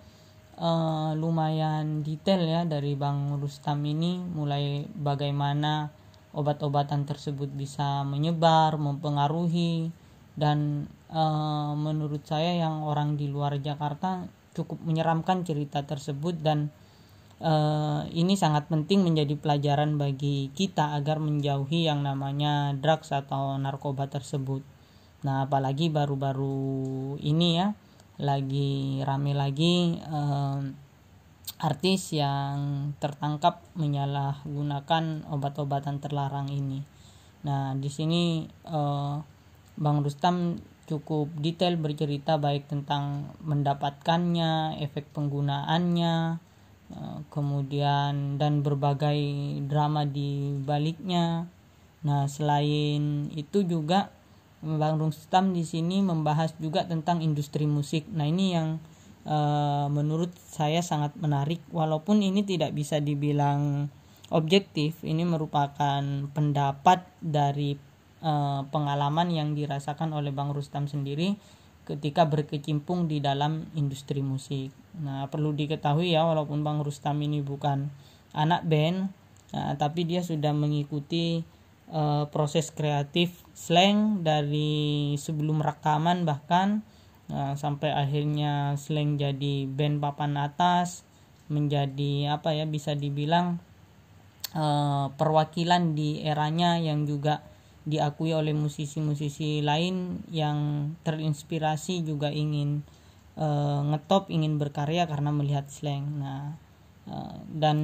uh, 0.60 1.12
lumayan 1.16 2.00
detail 2.00 2.42
ya 2.44 2.62
dari 2.64 2.96
Bang 2.96 3.36
Rustam 3.40 3.84
ini 3.84 4.20
mulai 4.20 4.84
bagaimana 4.88 5.92
obat-obatan 6.36 7.08
tersebut 7.08 7.48
bisa 7.52 8.04
menyebar 8.04 8.76
mempengaruhi 8.76 9.88
dan 10.36 10.84
uh, 11.08 11.72
menurut 11.72 12.24
saya 12.28 12.60
yang 12.60 12.84
orang 12.84 13.16
di 13.16 13.28
luar 13.28 13.56
Jakarta 13.56 14.28
cukup 14.52 14.80
menyeramkan 14.84 15.44
cerita 15.44 15.84
tersebut 15.84 16.40
dan 16.40 16.72
uh, 17.40 18.04
ini 18.12 18.36
sangat 18.36 18.68
penting 18.68 19.04
menjadi 19.04 19.36
pelajaran 19.36 19.96
bagi 19.96 20.52
kita 20.52 20.96
agar 20.96 21.20
menjauhi 21.20 21.88
yang 21.88 22.04
namanya 22.04 22.76
drugs 22.76 23.12
atau 23.12 23.56
narkoba 23.60 24.08
tersebut. 24.08 24.64
Nah, 25.24 25.48
apalagi 25.48 25.88
baru-baru 25.88 27.16
ini 27.24 27.48
ya 27.56 27.72
lagi 28.16 29.04
rame 29.04 29.36
lagi 29.36 30.00
uh, 30.08 30.60
artis 31.56 32.12
yang 32.12 32.92
tertangkap 33.00 33.64
menyalahgunakan 33.76 35.24
obat-obatan 35.32 36.00
terlarang 36.00 36.52
ini. 36.52 36.84
Nah, 37.46 37.72
di 37.78 37.88
sini 37.88 38.44
uh, 38.68 39.20
Bang 39.76 40.04
Rustam 40.04 40.60
cukup 40.86 41.28
detail 41.36 41.76
bercerita 41.76 42.38
baik 42.38 42.70
tentang 42.70 43.34
mendapatkannya, 43.42 44.80
efek 44.80 45.10
penggunaannya, 45.10 46.14
eh, 46.94 47.18
kemudian 47.28 48.38
dan 48.38 48.62
berbagai 48.62 49.18
drama 49.66 50.06
di 50.06 50.54
baliknya. 50.62 51.50
Nah, 52.06 52.30
selain 52.30 53.26
itu 53.34 53.66
juga 53.66 54.14
Bang 54.64 54.96
Rustam 54.96 55.52
di 55.52 55.64
sini 55.66 56.00
membahas 56.00 56.56
juga 56.56 56.88
tentang 56.88 57.20
industri 57.20 57.68
musik. 57.68 58.08
Nah, 58.08 58.24
ini 58.24 58.56
yang 58.56 58.80
uh, 59.28 59.86
menurut 59.92 60.32
saya 60.36 60.80
sangat 60.80 61.12
menarik 61.20 61.60
walaupun 61.74 62.24
ini 62.24 62.42
tidak 62.46 62.72
bisa 62.72 63.00
dibilang 63.00 63.92
objektif. 64.32 65.04
Ini 65.04 65.22
merupakan 65.22 66.02
pendapat 66.32 67.04
dari 67.20 67.96
Eh, 68.26 68.62
pengalaman 68.74 69.30
yang 69.30 69.54
dirasakan 69.54 70.10
oleh 70.10 70.32
Bang 70.34 70.50
Rustam 70.50 70.90
sendiri 70.90 71.38
ketika 71.86 72.26
berkecimpung 72.26 73.06
di 73.06 73.22
dalam 73.22 73.70
industri 73.78 74.18
musik. 74.18 74.74
Nah, 74.98 75.30
perlu 75.30 75.54
diketahui 75.54 76.10
ya 76.10 76.26
walaupun 76.26 76.66
Bang 76.66 76.82
Rustam 76.82 77.22
ini 77.22 77.38
bukan 77.38 77.86
anak 78.34 78.66
band, 78.66 79.12
nah, 79.54 79.78
tapi 79.78 80.08
dia 80.08 80.26
sudah 80.26 80.50
mengikuti 80.50 81.46
uh, 81.90 82.26
proses 82.30 82.70
kreatif 82.74 83.44
slang 83.54 84.22
dari 84.26 85.14
sebelum 85.18 85.62
rekaman 85.62 86.26
bahkan 86.26 86.82
nah, 87.30 87.54
sampai 87.54 87.94
akhirnya 87.94 88.74
slang 88.78 89.18
jadi 89.18 89.66
band 89.70 90.02
papan 90.02 90.38
atas 90.38 91.06
menjadi 91.46 92.38
apa 92.38 92.54
ya 92.58 92.66
bisa 92.66 92.98
dibilang 92.98 93.62
uh, 94.54 95.14
perwakilan 95.14 95.94
di 95.94 96.26
eranya 96.26 96.78
yang 96.78 97.06
juga 97.06 97.42
diakui 97.86 98.34
oleh 98.34 98.50
musisi-musisi 98.50 99.62
lain 99.62 100.26
yang 100.34 100.90
terinspirasi 101.06 102.02
juga 102.02 102.34
ingin 102.34 102.82
uh, 103.38 103.86
ngetop 103.94 104.26
ingin 104.26 104.58
berkarya 104.58 105.06
karena 105.06 105.30
melihat 105.30 105.70
slang. 105.70 106.18
Nah 106.18 106.58
uh, 106.58 106.65
dan 107.46 107.78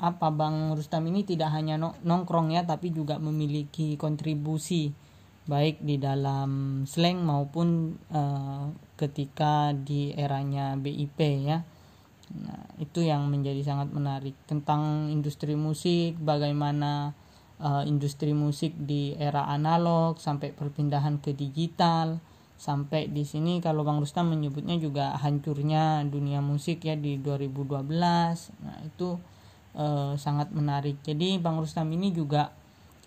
apa 0.00 0.32
bang 0.32 0.72
Rustam 0.72 1.04
ini 1.12 1.28
tidak 1.28 1.52
hanya 1.52 1.76
nongkrong 1.78 2.56
ya 2.56 2.64
tapi 2.64 2.90
juga 2.96 3.20
memiliki 3.20 4.00
kontribusi 4.00 4.88
baik 5.44 5.84
di 5.84 6.00
dalam 6.00 6.82
slang 6.88 7.20
maupun 7.20 7.92
uh, 8.08 8.72
ketika 8.96 9.76
di 9.76 10.16
eranya 10.16 10.72
BIP 10.80 11.20
ya. 11.44 11.60
Nah 12.32 12.64
itu 12.80 13.04
yang 13.04 13.28
menjadi 13.28 13.60
sangat 13.60 13.92
menarik 13.92 14.32
tentang 14.48 15.12
industri 15.12 15.52
musik 15.52 16.16
bagaimana 16.16 17.12
uh, 17.60 17.84
industri 17.84 18.32
musik 18.32 18.72
di 18.72 19.12
era 19.20 19.44
analog 19.52 20.16
sampai 20.16 20.56
perpindahan 20.56 21.20
ke 21.20 21.36
digital 21.36 22.16
sampai 22.54 23.10
di 23.10 23.26
sini 23.26 23.58
kalau 23.58 23.82
Bang 23.82 23.98
Rustam 23.98 24.30
menyebutnya 24.30 24.78
juga 24.78 25.18
hancurnya 25.18 26.06
dunia 26.06 26.38
musik 26.38 26.86
ya 26.86 26.94
di 26.94 27.18
2012 27.18 27.84
nah 28.62 28.78
itu 28.86 29.18
uh, 29.76 30.14
sangat 30.16 30.50
menarik. 30.54 30.98
Jadi 31.02 31.36
Bang 31.42 31.58
Rustam 31.60 31.90
ini 31.92 32.14
juga 32.14 32.54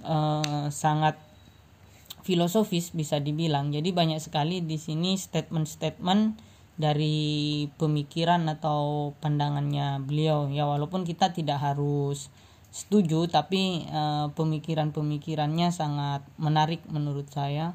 uh, 0.03 0.67
sangat 0.69 1.17
filosofis 2.21 2.91
bisa 2.91 3.23
dibilang. 3.23 3.71
Jadi 3.71 3.95
banyak 3.95 4.19
sekali 4.19 4.59
di 4.59 4.75
sini 4.75 5.15
statement-statement 5.15 6.43
dari 6.77 7.65
pemikiran 7.79 8.45
atau 8.51 9.11
pandangannya 9.17 10.03
beliau. 10.03 10.51
Ya 10.51 10.67
walaupun 10.67 11.07
kita 11.07 11.33
tidak 11.33 11.63
harus 11.63 12.29
setuju 12.67 13.31
tapi 13.31 13.87
uh, 13.89 14.29
pemikiran-pemikirannya 14.35 15.71
sangat 15.71 16.21
menarik 16.35 16.83
menurut 16.91 17.25
saya 17.31 17.73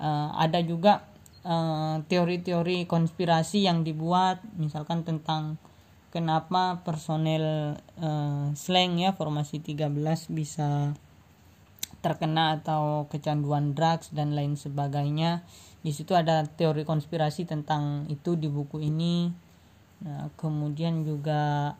uh, 0.00 0.34
ada 0.36 0.60
juga 0.62 1.04
teori 1.46 2.02
teori-teori 2.10 2.90
konspirasi 2.90 3.70
yang 3.70 3.86
dibuat 3.86 4.42
misalkan 4.58 5.06
tentang 5.06 5.62
kenapa 6.10 6.82
personel 6.82 7.78
uh, 8.02 8.50
slang 8.58 8.98
ya 8.98 9.14
formasi 9.14 9.62
13 9.62 9.94
bisa 10.34 10.96
terkena 12.00 12.56
atau 12.62 13.10
kecanduan 13.10 13.74
drugs 13.74 14.14
dan 14.14 14.32
lain 14.32 14.54
sebagainya. 14.54 15.42
Di 15.82 15.90
situ 15.90 16.14
ada 16.14 16.46
teori 16.46 16.86
konspirasi 16.86 17.50
tentang 17.50 18.06
itu 18.06 18.38
di 18.38 18.46
buku 18.46 18.78
ini. 18.78 19.30
Nah, 20.06 20.30
kemudian 20.38 21.02
juga 21.02 21.74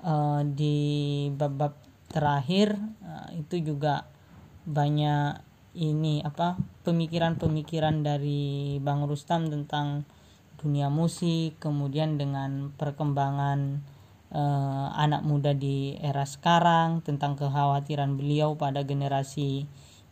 uh, 0.00 0.42
di 0.44 1.28
bab-bab 1.36 1.76
terakhir 2.08 2.74
uh, 3.04 3.28
itu 3.36 3.60
juga 3.60 4.08
banyak 4.64 5.49
ini 5.74 6.18
apa 6.26 6.58
pemikiran-pemikiran 6.82 8.02
dari 8.02 8.76
Bang 8.82 9.06
Rustam 9.06 9.46
tentang 9.46 10.02
dunia 10.58 10.90
musik 10.90 11.56
kemudian 11.62 12.18
dengan 12.20 12.74
perkembangan 12.74 13.80
uh, 14.34 14.88
anak 14.98 15.22
muda 15.22 15.54
di 15.54 15.96
era 15.98 16.26
sekarang 16.26 17.00
tentang 17.06 17.38
kekhawatiran 17.38 18.18
beliau 18.18 18.58
pada 18.58 18.82
generasi 18.82 19.66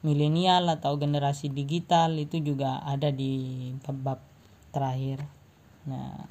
milenial 0.06 0.70
atau 0.70 0.94
generasi 0.94 1.50
digital 1.50 2.14
itu 2.14 2.38
juga 2.38 2.78
ada 2.86 3.10
di 3.10 3.74
bab 3.82 4.22
terakhir. 4.70 5.26
Nah, 5.90 6.22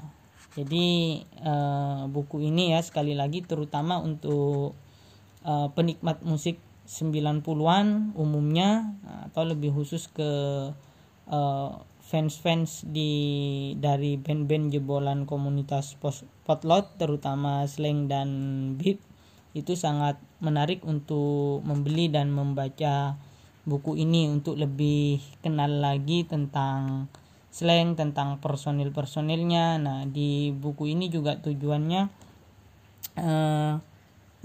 jadi 0.55 1.19
uh, 1.43 2.07
buku 2.07 2.47
ini 2.47 2.71
ya 2.71 2.79
sekali 2.79 3.11
lagi 3.11 3.43
terutama 3.43 3.99
untuk 3.99 4.71
uh, 5.43 5.67
penikmat 5.75 6.23
musik 6.23 6.57
90-an 6.87 8.15
umumnya 8.15 8.95
atau 9.27 9.43
lebih 9.43 9.75
khusus 9.75 10.07
ke 10.07 10.31
uh, 11.27 11.69
fans-fans 12.07 12.87
di 12.87 13.11
dari 13.75 14.15
band-band 14.15 14.71
jebolan 14.71 15.27
komunitas 15.27 15.99
potlot 16.47 16.95
terutama 16.95 17.67
slang 17.67 18.07
dan 18.07 18.29
beat 18.79 19.03
itu 19.51 19.75
sangat 19.75 20.15
menarik 20.39 20.87
untuk 20.87 21.59
membeli 21.67 22.07
dan 22.07 22.31
membaca 22.31 23.19
buku 23.67 23.99
ini 23.99 24.31
untuk 24.31 24.55
lebih 24.55 25.19
kenal 25.43 25.83
lagi 25.83 26.23
tentang 26.23 27.11
slang 27.51 27.99
tentang 27.99 28.39
personil 28.39 28.95
personilnya 28.95 29.75
nah 29.75 29.99
di 30.07 30.55
buku 30.55 30.95
ini 30.95 31.11
juga 31.11 31.35
tujuannya 31.43 32.01
uh, 33.19 33.73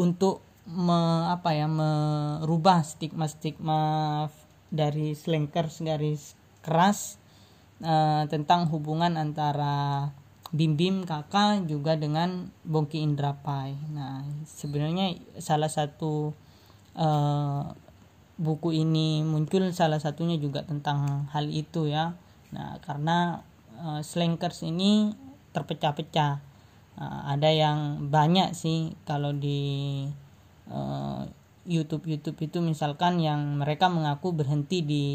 untuk 0.03 0.43
me, 0.67 1.31
apa 1.31 1.57
ya 1.57 1.67
merubah 1.67 2.87
stigma-stigma 2.87 4.29
dari 4.73 5.13
slankers 5.13 5.85
garis 5.85 6.39
keras 6.63 7.19
uh, 7.83 8.25
tentang 8.31 8.71
hubungan 8.71 9.19
antara 9.19 10.09
Bim 10.53 10.77
Bim 10.77 11.09
kakak 11.09 11.65
juga 11.65 11.97
dengan 11.97 12.53
Bongki 12.63 13.01
Indrapai. 13.01 13.73
Nah 13.89 14.21
sebenarnya 14.45 15.17
salah 15.41 15.73
satu 15.73 16.37
uh, 16.93 17.73
buku 18.37 18.77
ini 18.77 19.25
muncul 19.25 19.65
salah 19.73 19.97
satunya 19.97 20.37
juga 20.37 20.61
tentang 20.65 21.29
hal 21.33 21.49
itu 21.49 21.89
ya. 21.89 22.13
Nah 22.53 22.77
karena 22.85 23.41
uh, 23.81 24.05
slankers 24.05 24.65
ini 24.65 25.17
terpecah-pecah. 25.57 26.45
Uh, 26.93 27.21
ada 27.25 27.49
yang 27.49 28.13
banyak 28.13 28.53
sih 28.53 28.93
kalau 29.09 29.33
di 29.33 30.05
uh, 30.71 31.27
YouTube 31.63 32.11
YouTube 32.11 32.39
itu 32.43 32.59
misalkan 32.59 33.23
yang 33.23 33.59
mereka 33.59 33.87
mengaku 33.87 34.35
berhenti 34.35 34.83
di 34.83 35.07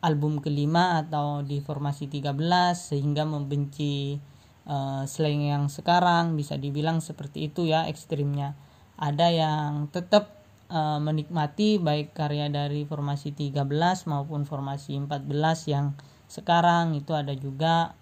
album 0.00 0.40
kelima 0.40 1.00
atau 1.04 1.44
di 1.44 1.60
formasi 1.60 2.08
13 2.08 2.32
sehingga 2.72 3.28
membenci 3.28 4.16
uh, 4.64 5.04
slang 5.04 5.44
yang 5.44 5.64
sekarang 5.68 6.36
bisa 6.36 6.56
dibilang 6.56 7.04
seperti 7.04 7.52
itu 7.52 7.68
ya 7.68 7.88
ekstrimnya. 7.88 8.56
Ada 9.00 9.32
yang 9.32 9.88
tetap 9.92 10.40
uh, 10.68 11.00
menikmati 11.00 11.80
baik 11.80 12.12
karya 12.12 12.48
dari 12.52 12.84
formasi 12.84 13.32
13 13.32 13.64
maupun 14.08 14.44
formasi 14.44 14.96
14 14.96 15.72
yang 15.72 15.96
sekarang 16.28 16.96
itu 16.96 17.12
ada 17.16 17.32
juga. 17.36 17.96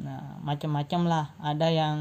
Nah 0.00 0.40
macam-macam 0.44 1.00
lah. 1.04 1.26
Ada 1.40 1.68
yang 1.68 1.98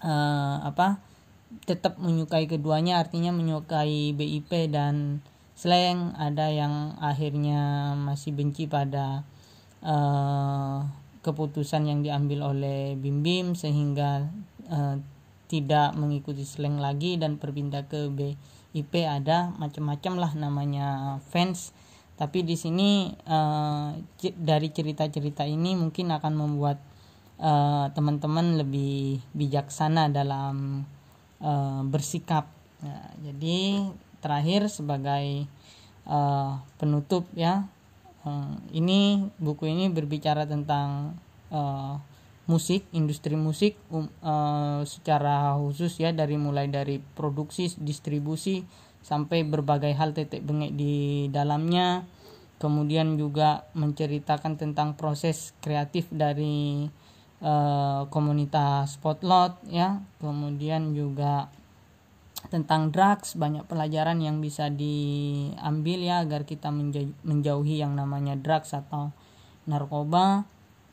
uh, 0.00 0.56
apa 0.64 1.15
tetap 1.64 1.96
menyukai 1.96 2.44
keduanya 2.44 3.00
artinya 3.00 3.32
menyukai 3.32 4.12
BIP 4.12 4.68
dan 4.68 5.24
slang 5.56 6.12
ada 6.20 6.52
yang 6.52 7.00
akhirnya 7.00 7.96
masih 7.96 8.36
benci 8.36 8.68
pada 8.68 9.24
uh, 9.80 10.84
keputusan 11.24 11.88
yang 11.88 12.00
diambil 12.04 12.52
oleh 12.52 12.94
Bim 12.94 13.24
Bim 13.24 13.56
sehingga 13.56 14.28
uh, 14.68 15.00
tidak 15.46 15.94
mengikuti 15.94 16.42
slang 16.42 16.82
lagi 16.82 17.16
dan 17.16 17.38
berpindah 17.38 17.86
ke 17.86 18.10
BIP 18.10 18.92
ada 19.06 19.54
macam-macam 19.56 20.12
lah 20.18 20.32
namanya 20.34 21.18
fans. 21.30 21.72
Tapi 22.16 22.42
di 22.42 22.56
sini 22.56 23.12
uh, 23.28 23.92
dari 24.36 24.68
cerita-cerita 24.72 25.44
ini 25.44 25.76
mungkin 25.76 26.12
akan 26.12 26.32
membuat 26.32 26.80
uh, 27.40 27.92
teman-teman 27.92 28.56
lebih 28.56 29.20
bijaksana 29.36 30.08
dalam 30.08 30.86
uh, 31.40 31.82
bersikap. 31.86 32.48
Nah, 32.84 33.10
jadi 33.24 33.88
terakhir 34.20 34.68
sebagai 34.68 35.46
uh, 36.08 36.60
penutup 36.76 37.28
ya 37.32 37.68
uh, 38.26 38.54
ini 38.74 39.30
buku 39.38 39.70
ini 39.70 39.88
berbicara 39.88 40.44
tentang 40.44 41.14
uh, 41.54 41.96
musik 42.46 42.86
industri 42.94 43.34
musik 43.34 43.74
um, 43.90 44.06
uh, 44.22 44.82
secara 44.86 45.54
khusus 45.58 45.98
ya 45.98 46.14
dari 46.14 46.38
mulai 46.38 46.70
dari 46.70 47.02
produksi 47.02 47.70
distribusi 47.78 48.62
sampai 49.02 49.46
berbagai 49.46 49.94
hal 49.94 50.14
tetek 50.14 50.42
bengek 50.42 50.74
di 50.74 51.26
dalamnya. 51.30 52.06
Kemudian 52.56 53.20
juga 53.20 53.68
menceritakan 53.76 54.56
tentang 54.56 54.96
proses 54.96 55.52
kreatif 55.60 56.08
dari 56.08 56.88
uh, 57.40 58.08
komunitas 58.08 58.96
Spotlot 58.96 59.60
ya. 59.68 60.00
Kemudian 60.22 60.96
juga 60.96 61.50
tentang 62.46 62.94
drugs 62.94 63.34
banyak 63.34 63.66
pelajaran 63.66 64.22
yang 64.22 64.38
bisa 64.38 64.70
diambil 64.70 65.98
ya 65.98 66.22
agar 66.22 66.46
kita 66.46 66.70
menjauhi 67.26 67.82
yang 67.82 67.98
namanya 67.98 68.38
drugs 68.38 68.70
atau 68.70 69.10
narkoba. 69.66 70.46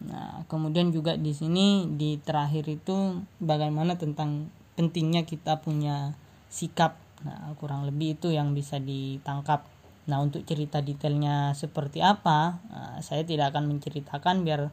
Nah 0.03 0.43
kemudian 0.49 0.89
juga 0.89 1.15
di 1.15 1.31
sini 1.31 1.85
di 1.93 2.17
terakhir 2.17 2.65
itu 2.67 3.21
bagaimana 3.37 3.95
tentang 3.95 4.49
pentingnya 4.73 5.23
kita 5.23 5.61
punya 5.61 6.17
sikap. 6.49 6.97
Nah, 7.23 7.55
kurang 7.57 7.87
lebih 7.87 8.19
itu 8.19 8.29
yang 8.33 8.51
bisa 8.51 8.77
ditangkap. 8.77 9.65
Nah, 10.05 10.19
untuk 10.19 10.43
cerita 10.43 10.83
detailnya 10.83 11.55
seperti 11.55 12.03
apa, 12.03 12.59
uh, 12.67 12.97
saya 12.99 13.23
tidak 13.23 13.55
akan 13.55 13.71
menceritakan 13.71 14.43
biar 14.43 14.69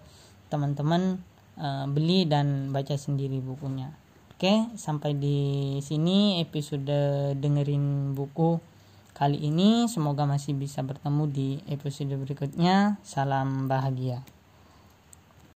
teman-teman 0.50 1.22
uh, 1.60 1.86
beli 1.86 2.24
dan 2.24 2.72
baca 2.72 2.96
sendiri 2.96 3.38
bukunya. 3.44 3.92
Oke, 4.40 4.72
sampai 4.80 5.12
di 5.20 5.76
sini 5.84 6.40
episode 6.40 7.36
dengerin 7.36 8.16
buku 8.16 8.56
kali 9.12 9.36
ini. 9.36 9.84
Semoga 9.84 10.24
masih 10.24 10.56
bisa 10.56 10.80
bertemu 10.80 11.28
di 11.28 11.48
episode 11.68 12.16
berikutnya. 12.16 12.96
Salam 13.04 13.68
bahagia. 13.68 14.39